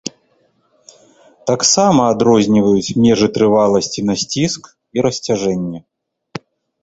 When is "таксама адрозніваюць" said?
1.49-2.95